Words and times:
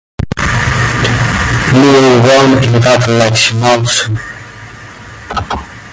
Moore 1.75 2.21
won 2.23 2.57
in 2.63 2.73
that 2.81 3.01
election 3.07 3.57
also. 3.61 4.09